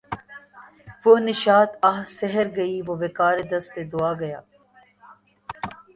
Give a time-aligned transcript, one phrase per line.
[1.03, 4.39] وہ نشاط آہ سحر گئی وہ وقار دست دعا گیا